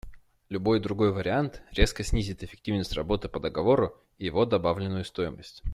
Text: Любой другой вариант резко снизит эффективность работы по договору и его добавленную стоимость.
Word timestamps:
Любой 0.49 0.79
другой 0.79 1.13
вариант 1.13 1.61
резко 1.69 2.03
снизит 2.03 2.41
эффективность 2.41 2.93
работы 2.93 3.29
по 3.29 3.39
договору 3.39 3.95
и 4.17 4.25
его 4.25 4.47
добавленную 4.47 5.05
стоимость. 5.05 5.61